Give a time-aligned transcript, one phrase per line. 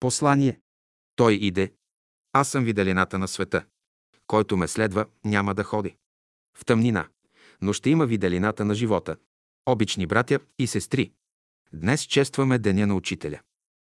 [0.00, 0.60] Послание.
[1.16, 1.72] Той иде.
[2.32, 3.64] Аз съм виделината на света.
[4.26, 5.96] Който ме следва, няма да ходи.
[6.58, 7.08] В тъмнина,
[7.62, 9.16] но ще има виделината на живота.
[9.66, 11.12] Обични братя и сестри,
[11.72, 13.40] днес честваме Деня на Учителя.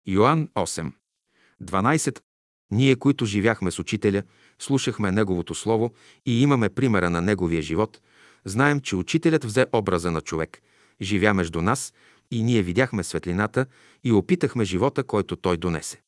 [0.06, 0.92] Йоанн 8.
[1.62, 2.20] 12.
[2.70, 4.22] Ние, които живяхме с Учителя,
[4.58, 5.90] слушахме Неговото Слово
[6.26, 8.00] и имаме примера на Неговия живот,
[8.44, 10.62] знаем, че Учителят взе образа на човек,
[11.00, 11.92] живя между нас
[12.30, 13.66] и ние видяхме светлината
[14.04, 16.02] и опитахме живота, който Той донесе.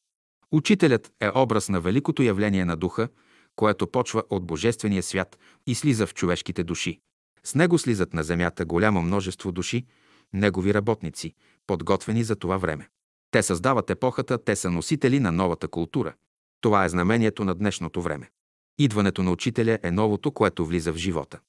[0.53, 3.09] Учителят е образ на великото явление на Духа,
[3.57, 7.01] което почва от Божествения свят и слиза в човешките души.
[7.45, 9.87] С него слизат на земята голямо множество души,
[10.33, 11.35] негови работници,
[11.67, 12.89] подготвени за това време.
[13.31, 16.15] Те създават епохата, те са носители на новата култура.
[16.61, 18.31] Това е знамението на днешното време.
[18.79, 21.41] Идването на учителя е новото, което влиза в живота.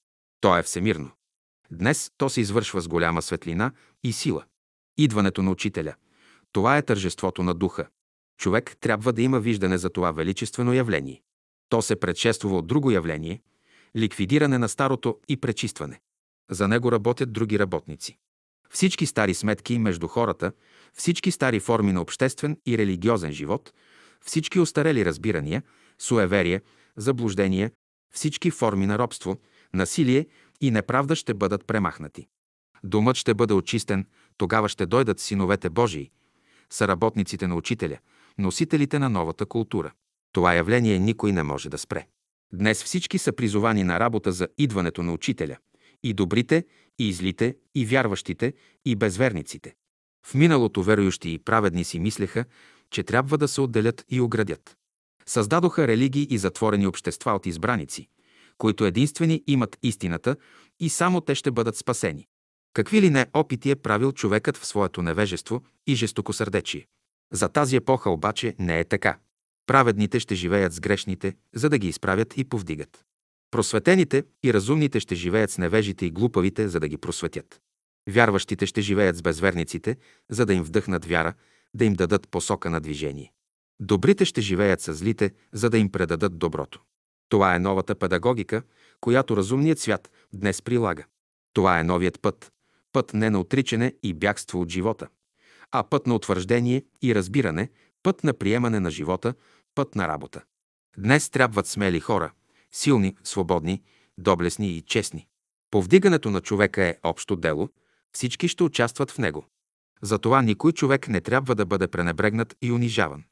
[0.41, 1.11] То е всемирно.
[1.71, 3.71] Днес то се извършва с голяма светлина
[4.03, 4.43] и сила.
[4.97, 5.95] Идването на учителя.
[6.51, 7.87] Това е тържеството на духа.
[8.37, 11.21] Човек трябва да има виждане за това величествено явление.
[11.69, 13.41] То се предшествува от друго явление–
[13.97, 15.99] ликвидиране на старото и пречистване.
[16.51, 18.17] За него работят други работници.
[18.69, 20.51] Всички стари сметки между хората,
[20.93, 23.73] всички стари форми на обществен и религиозен живот,
[24.25, 25.63] всички остарели разбирания,
[25.99, 26.61] суеверие,
[26.97, 27.71] заблуждения,
[28.13, 29.37] всички форми на робство,
[29.73, 30.27] насилие
[30.61, 32.27] и неправда ще бъдат премахнати.
[32.83, 34.05] Думът ще бъде очистен,
[34.37, 36.11] тогава ще дойдат синовете Божии,
[36.69, 37.97] съработниците на учителя,
[38.37, 39.91] носителите на новата култура.
[40.31, 42.07] Това явление никой не може да спре.
[42.53, 45.57] Днес всички са призовани на работа за идването на учителя.
[46.03, 46.65] И добрите,
[46.99, 48.53] и злите, и вярващите,
[48.85, 49.73] и безверниците.
[50.25, 52.45] В миналото верующи и праведни си мислеха,
[52.91, 54.77] че трябва да се отделят и оградят.
[55.25, 58.07] Създадоха религии и затворени общества от избраници,
[58.57, 60.35] които единствени имат истината
[60.79, 62.27] и само те ще бъдат спасени.
[62.73, 66.87] Какви ли не опити е правил човекът в своето невежество и жестокосърдечие.
[67.31, 69.17] За тази епоха обаче не е така.
[69.65, 73.05] Праведните ще живеят с грешните, за да ги изправят и повдигат.
[73.51, 77.61] Просветените и разумните ще живеят с невежите и глупавите, за да ги просветят.
[78.09, 79.97] Вярващите ще живеят с безверниците,
[80.29, 81.33] за да им вдъхнат вяра,
[81.73, 83.31] да им дадат посока на движение.
[83.79, 86.81] Добрите ще живеят с злите, за да им предадат доброто.
[87.29, 88.63] Това е новата педагогика,
[89.01, 91.03] която разумният свят днес прилага.
[91.53, 92.51] Това е новият път.
[92.93, 95.07] Път не на отричане и бягство от живота,
[95.71, 97.69] а път на утвърждение и разбиране,
[98.03, 99.33] път на приемане на живота,
[99.75, 100.43] път на работа.
[100.97, 102.31] Днес трябват смели хора–
[102.71, 103.81] силни, свободни,
[104.17, 105.27] доблесни и честни.
[105.71, 107.69] Повдигането на човека е общо дело,
[108.11, 109.45] всички ще участват в него.
[110.01, 113.23] Затова никой човек не трябва да бъде пренебрегнат и унижаван.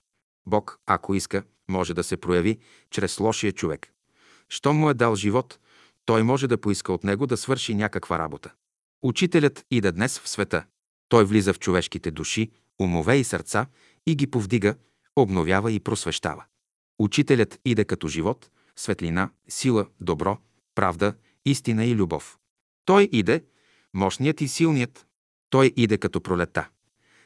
[0.45, 3.93] Бог, ако иска, може да се прояви чрез лошия човек.
[4.49, 5.59] Щом му е дал живот,
[6.05, 8.53] той може да поиска от него да свърши някаква работа.
[9.03, 10.65] Учителят иде днес в света.
[11.09, 12.51] Той влиза в човешките души,
[12.81, 13.65] умове и сърца
[14.07, 14.75] и ги повдига,
[15.15, 16.43] обновява и просвещава.
[16.99, 20.37] Учителят иде като живот, светлина, сила, добро,
[20.75, 21.13] правда,
[21.45, 22.37] истина и любов.
[22.85, 23.43] Той иде,
[23.93, 25.07] мощният и силният.
[25.49, 26.69] Той иде като пролета.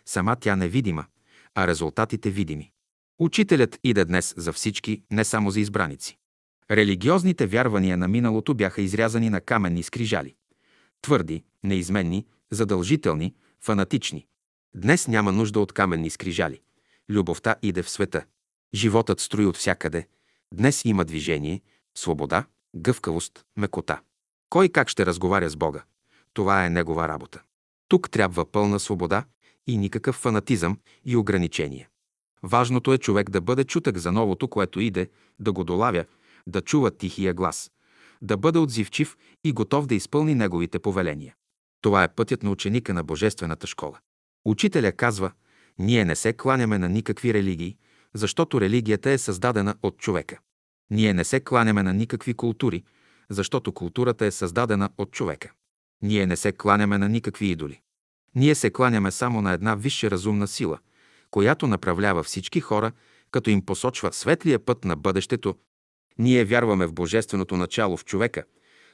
[0.06, 1.06] Сама тя невидима,
[1.56, 2.72] а резултатите видими.
[3.20, 6.18] Учителят иде днес за всички, не само за избраници.
[6.72, 10.36] Религиозните вярвания на миналото бяха изрязани на каменни скрижали.
[11.06, 14.26] Твърди, неизменни, задължителни, фанатични.
[14.76, 16.62] Днес няма нужда от каменни скрижали.
[17.10, 18.26] Любовта иде в света.
[18.74, 20.08] Животът строи от всякъде,
[20.54, 21.62] Днес има движение,
[21.98, 22.46] свобода,
[22.76, 24.02] гъвкавост, мекота.
[24.50, 25.84] Кой как ще разговаря с Бога?
[26.34, 27.42] Това е негова работа.
[27.88, 29.26] Тук трябва пълна свобода
[29.68, 31.90] и никакъв фанатизъм и ограничение.
[32.44, 36.06] Важното е човек да бъде чутък за новото, което иде, да го долавя,
[36.48, 37.72] да чува тихия глас,
[38.22, 41.36] да бъде отзивчив и готов да изпълни неговите повеления.
[41.82, 44.00] Това е пътят на ученика на Божествената школа.
[44.46, 45.32] Учителя казва,
[45.80, 47.78] ние не се кланяме на никакви религии,
[48.14, 50.40] защото религията е създадена от човека.
[50.92, 52.84] Ние не се кланяме на никакви култури,
[53.30, 55.52] защото културата е създадена от човека.
[56.02, 57.82] Ние не се кланяме на никакви идоли.
[58.36, 60.80] Ние се кланяме само на една висша разумна сила,
[61.32, 62.92] която направлява всички хора,
[63.32, 65.56] като им посочва светлия път на бъдещето.
[66.20, 68.44] Ние вярваме в божественото начало в човека,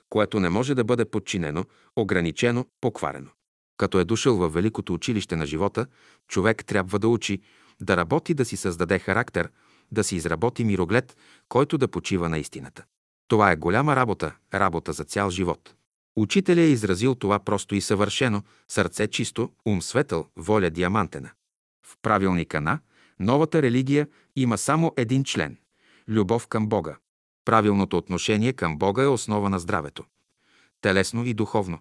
[0.09, 1.65] което не може да бъде подчинено,
[1.95, 3.29] ограничено, покварено.
[3.77, 5.85] Като е дошъл във великото училище на живота,
[6.27, 7.41] човек трябва да учи,
[7.81, 9.49] да работи да си създаде характер,
[9.91, 11.17] да си изработи мироглед,
[11.49, 12.83] който да почива на истината.
[13.27, 15.75] Това е голяма работа, работа за цял живот.
[16.15, 21.29] Учителя е изразил това просто и съвършено, сърце чисто, ум светъл, воля диамантена.
[21.85, 22.79] В правилника на
[23.19, 25.57] новата религия има само един член–
[26.07, 26.97] любов към Бога.
[27.45, 30.03] Правилното отношение към Бога е основа на здравето.
[30.81, 31.79] Телесно и духовно.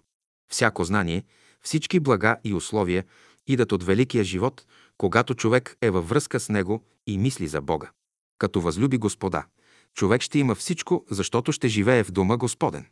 [0.51, 1.23] Всяко знание,
[1.61, 3.05] всички блага и условия
[3.47, 4.65] идат от великия живот,
[4.97, 7.91] когато човек е във връзка с него и мисли за Бога.
[8.37, 9.45] Като възлюби Господа,
[9.93, 12.85] човек ще има всичко, защото ще живее в дома Господен.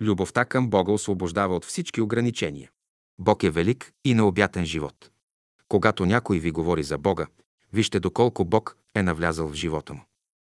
[0.00, 2.70] Любовта към Бога освобождава от всички ограничения.
[3.18, 5.10] Бог е велик и необятен живот.
[5.68, 7.26] Когато някой ви говори за Бога,
[7.72, 10.00] вижте доколко Бог е навлязал в живота му.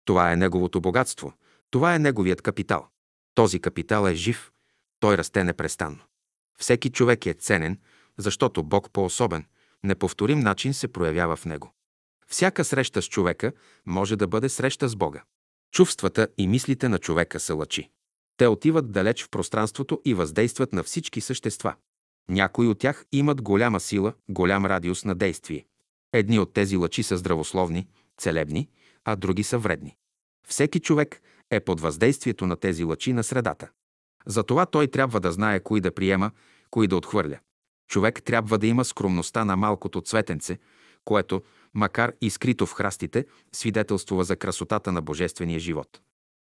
[0.04, 1.32] Това е неговото богатство,
[1.70, 2.88] това е неговият капитал.
[3.34, 4.52] Този капитал е жив,
[5.00, 5.98] той расте непрестанно.
[6.58, 7.78] Всеки човек е ценен,
[8.18, 9.46] защото Бог по особен,
[9.84, 11.72] неповторим начин се проявява в него.
[12.26, 13.52] Всяка среща с човека
[13.86, 15.22] може да бъде среща с Бога.
[15.72, 17.90] Чувствата и мислите на човека са лъчи.
[18.36, 21.74] Те отиват далеч в пространството и въздействат на всички същества.
[22.28, 25.66] Някои от тях имат голяма сила, голям радиус на действие.
[26.12, 27.88] Едни от тези лъчи са здравословни,
[28.18, 28.68] целебни,
[29.04, 29.96] а други са вредни.
[30.48, 33.70] Всеки човек е под въздействието на тези лъчи на средата.
[34.26, 36.30] Затова той трябва да знае кои да приема,
[36.70, 37.38] кои да отхвърля.
[37.88, 40.58] Човек трябва да има скромността на малкото цветенце,
[41.04, 41.42] което,
[41.74, 46.00] макар и скрито в храстите, свидетелствува за красотата на божествения живот.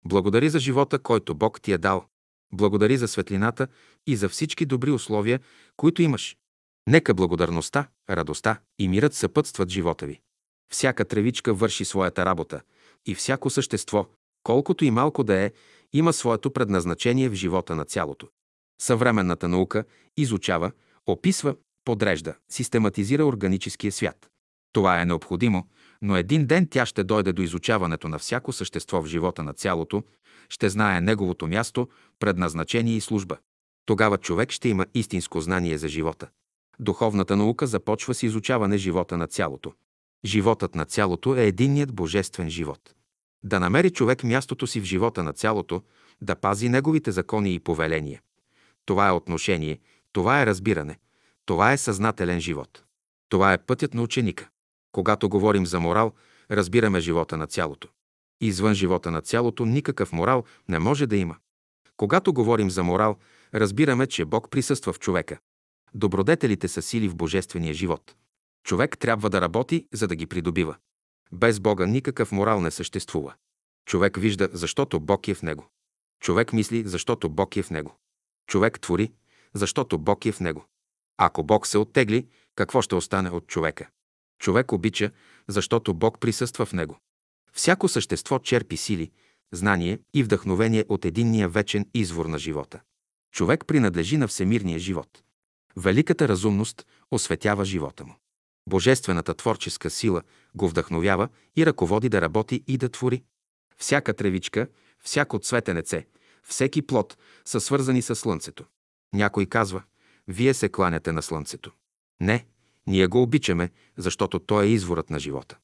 [0.06, 2.06] Благодари за живота, който Бог ти е дал.
[2.54, 3.68] Благодари за светлината
[4.08, 5.40] и за всички добри условия,
[5.78, 6.38] които имаш.
[6.88, 10.20] Нека благодарността, радостта и мирът съпътстват живота ви.
[10.72, 12.62] Всяка тревичка върши своята работа
[13.06, 14.08] и всяко същество,
[14.44, 15.52] колкото и малко да е,
[15.94, 18.28] има своето предназначение в живота на цялото.
[18.82, 19.84] Съвременната наука
[20.18, 20.72] изучава,
[21.08, 21.56] описва,
[21.86, 24.30] подрежда, систематизира органическия свят.
[24.74, 25.68] Това е необходимо,
[26.02, 30.04] но един ден тя ще дойде до изучаването на всяко същество в живота на цялото,
[30.50, 31.90] ще знае неговото място,
[32.20, 33.38] предназначение и служба.
[33.86, 36.30] Тогава човек ще има истинско знание за живота.
[36.80, 39.74] Духовната наука започва с изучаване живота на цялото.
[40.26, 42.96] Животът на цялото е единният божествен живот.
[43.44, 45.82] Да намери човек мястото си в живота на цялото,
[46.22, 48.22] да пази неговите закони и повеления.
[48.86, 49.80] Това е отношение,
[50.12, 51.00] това е разбиране,
[51.46, 52.84] това е съзнателен живот.
[53.30, 54.50] Това е пътят на ученика.
[54.92, 56.14] Когато говорим за морал,
[56.52, 57.88] разбираме живота на цялото.
[58.42, 61.36] Извън живота на цялото никакъв морал не може да има.
[61.98, 63.18] Когато говорим за морал,
[63.54, 65.38] разбираме, че Бог присъства в човека.
[65.94, 68.16] Добродетелите са сили в божествения живот.
[68.64, 70.76] Човек трябва да работи, за да ги придобива.
[71.32, 73.34] Без Бога никакъв морал не съществува.
[73.86, 75.68] Човек вижда, защото Бог е в него.
[76.22, 77.96] Човек мисли, защото Бог е в него.
[78.48, 79.12] Човек твори,
[79.54, 80.66] защото Бог е в него.
[81.18, 83.90] Ако Бог се оттегли, какво ще остане от човека?
[84.40, 85.12] Човек обича,
[85.48, 86.98] защото Бог присъства в него.
[87.54, 89.12] Всяко същество черпи сили,
[89.52, 92.82] знание и вдъхновение от единния вечен извор на живота.
[93.32, 95.24] Човек принадлежи на всемирния живот.
[95.78, 98.16] Великата разумност осветява живота му.
[98.72, 100.22] Божествената творческа сила
[100.56, 103.24] го вдъхновява и ръководи да работи и да твори.
[103.78, 104.68] Всяка тревичка,
[105.04, 106.08] всяко цветенеце,
[106.44, 108.66] всеки плод са свързани с Слънцето.
[109.14, 109.84] Някой казва,
[110.28, 111.72] вие се кланяте на Слънцето.
[112.22, 112.46] Не,
[112.88, 115.58] ние го обичаме, защото то е изворът на живота.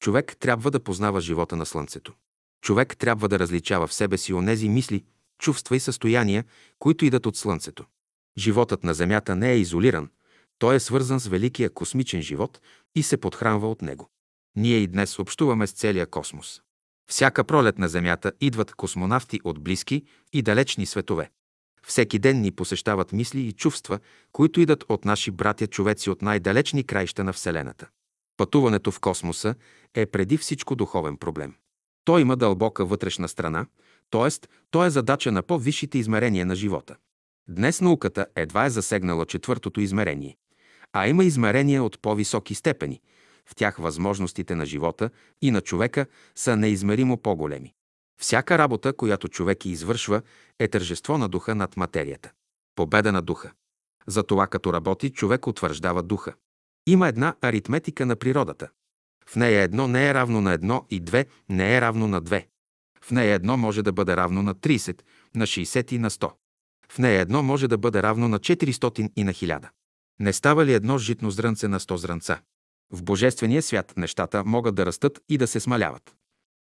[0.00, 2.12] Човек трябва да познава живота на Слънцето.
[2.60, 5.04] Човек трябва да различава в себе си онези мисли,
[5.38, 6.44] чувства и състояния,
[6.78, 7.84] които идат от Слънцето.
[8.38, 10.10] Животът на Земята не е изолиран,
[10.62, 12.60] той е свързан с великия космичен живот
[12.94, 14.10] и се подхранва от него.
[14.56, 16.62] Ние и днес общуваме с целия космос.
[17.10, 21.30] Всяка пролет на Земята идват космонавти от близки и далечни светове.
[21.86, 23.98] Всеки ден ни посещават мисли и чувства,
[24.32, 27.88] които идат от наши братя човеци от най-далечни краища на Вселената.
[28.36, 29.54] Пътуването в космоса
[29.94, 31.54] е преди всичко духовен проблем.
[32.04, 33.66] Той има дълбока вътрешна страна,
[34.10, 34.46] т.е.
[34.70, 36.96] то е задача на по-висшите измерения на живота.
[37.48, 40.36] Днес науката едва е засегнала четвъртото измерение,
[40.92, 43.00] а има измерения от по-високи степени.
[43.46, 45.10] В тях възможностите на живота
[45.42, 47.74] и на човека са неизмеримо по-големи.
[48.20, 50.22] Всяка работа, която човек извършва,
[50.58, 52.30] е тържество на духа над материята.
[52.74, 53.52] Победа на духа.
[54.06, 56.34] Затова като работи, човек утвърждава духа.
[56.86, 58.68] Има една аритметика на природата.
[59.26, 62.48] В нея едно не е равно на едно и две не е равно на две.
[63.04, 65.02] В нея едно може да бъде равно на 30,
[65.34, 66.32] на 60 и на 100.
[66.88, 69.68] В нея едно може да бъде равно на 400 и на 1000.
[70.20, 72.40] Не става ли едно житно зрънце на 100 зрънца?
[72.92, 76.16] В Божествения свят нещата могат да растат и да се смаляват.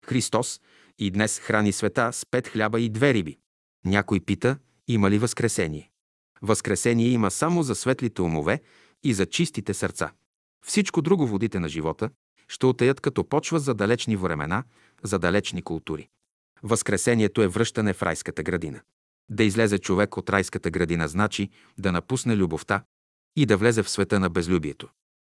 [0.06, 0.62] Христос
[1.00, 3.38] и днес храни света с пет хляба и две риби.
[3.86, 5.92] Някой пита, има ли възкресение?
[6.42, 8.62] Възкресение има само за светлите умове
[9.04, 10.12] и за чистите сърца.
[10.66, 12.10] Всичко друго водите на живота
[12.48, 14.64] ще отеят като почва за далечни времена,
[15.04, 16.10] за далечни култури.
[16.64, 18.82] Възкресението е връщане в райската градина.
[19.30, 22.84] Да излезе човек от райската градина значи да напусне любовта
[23.36, 24.90] и да влезе в света на безлюбието.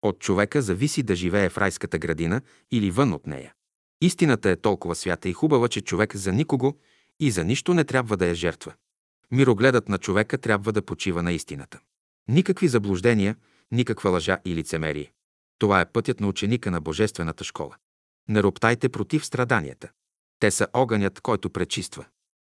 [0.03, 3.55] От човека зависи да живее в райската градина или вън от нея.
[4.01, 6.79] Истината е толкова свята и хубава, че човек за никого
[7.21, 8.73] и за нищо не трябва да я жертва.
[9.31, 11.81] Мирогледът на човека трябва да почива на истината.
[12.29, 13.37] Никакви заблуждения,
[13.71, 15.13] никаква лъжа и лицемерие.
[15.59, 17.77] Това е пътят на ученика на Божествената школа.
[18.29, 19.91] Не роптайте против страданията.
[20.39, 22.05] Те са огънят, който пречиства.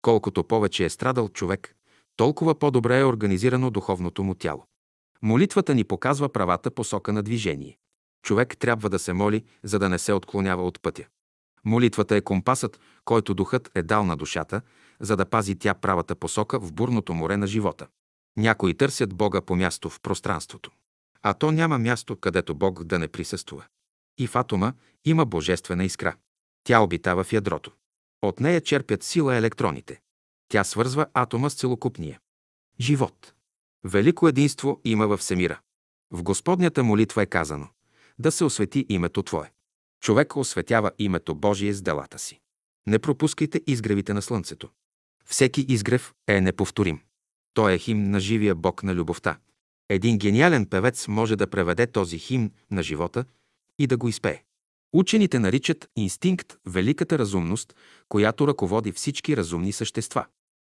[0.01, 1.75] Колкото повече е страдал човек,
[2.15, 4.65] толкова по-добре е организирано духовното му тяло.
[5.25, 7.77] Молитвата ни показва правата посока на движение.
[8.23, 11.05] Човек трябва да се моли, за да не се отклонява от пътя.
[11.63, 14.61] Молитвата е компасът, който духът е дал на душата,
[14.99, 17.87] за да пази тя правата посока в бурното море на живота.
[18.37, 20.71] Някои търсят Бога по място в пространството.
[21.21, 23.65] А то няма място, където Бог да не присъствува.
[24.17, 24.73] И в атома
[25.05, 26.15] има божествена искра.
[26.63, 27.71] Тя обитава в ядрото.
[28.21, 30.01] От нея черпят сила електроните.
[30.47, 32.19] Тя свързва атома с целокупния.
[32.79, 33.34] Живот.
[33.87, 35.59] Велико единство има във всемира.
[36.11, 37.67] В Господнята молитва е казано
[38.19, 39.51] да се освети името Твое.
[40.01, 42.39] Човек осветява името Божие с делата си.
[42.87, 44.69] Не пропускайте изгревите на слънцето.
[45.25, 47.01] Всеки изгрев е неповторим.
[47.53, 49.37] Той е химн на живия Бог на любовта.
[49.89, 53.25] Един гениален певец може да преведе този химн на живота
[53.79, 54.43] и да го изпее.
[54.93, 57.75] Учените наричат инстинкт великата разумност,
[58.09, 60.25] която ръководи всички разумни същества.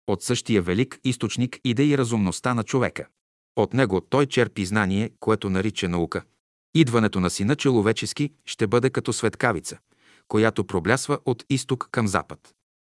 [0.07, 3.07] От същия велик източник иде и разумността на човека.
[3.55, 6.23] От него той черпи знание, което нарича наука.
[6.73, 9.77] Идването на сина човечески ще бъде като светкавица,
[10.27, 12.53] която проблясва от изток към запад.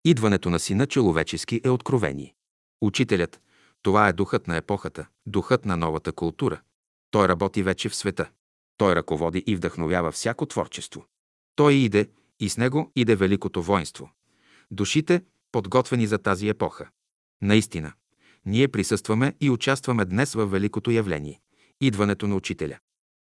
[0.06, 2.34] Идването на сина човечески е откровение.
[2.82, 3.42] Учителят–
[3.84, 6.62] това е духът на епохата, духът на новата култура.
[7.12, 8.30] Той работи вече в света.
[8.78, 11.06] Той ръководи и вдъхновява всяко творчество.
[11.56, 12.10] Той иде
[12.40, 14.12] и с него иде великото воинство.
[14.72, 15.22] Душите,
[15.52, 16.90] подготвени за тази епоха.
[17.41, 17.94] Наистина,
[18.46, 21.39] ние присъстваме и участваме днес в великото явление–
[21.82, 22.77] идването на учителя.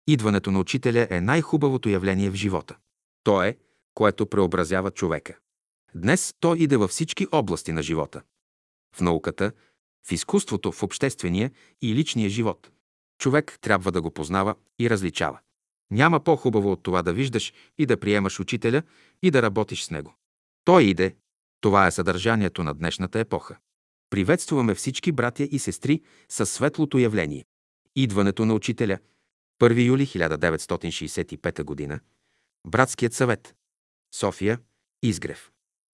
[0.06, 2.76] Идването на учителя е най-хубавото явление в живота.
[3.24, 3.56] То е,
[3.94, 5.38] което преобразява човека.
[5.94, 8.22] Днес то иде във всички области на живота.
[8.96, 9.52] В науката,
[10.08, 11.50] в изкуството, в обществения
[11.82, 12.70] и личния живот.
[13.18, 15.38] Човек трябва да го познава и различава.
[15.90, 18.82] Няма по-хубаво от това да виждаш и да приемаш учителя
[19.22, 20.14] и да работиш с него.
[20.64, 21.16] Той иде.
[21.60, 23.56] Това е съдържанието на днешната епоха.
[24.10, 27.44] Приветстваме всички братя и сестри със светлото явление.
[27.96, 28.98] Идването на учителя.
[29.60, 32.00] 1 юли 1965 г.
[32.66, 33.54] Братският съвет.
[34.14, 34.58] София.
[35.02, 35.50] Изгрев.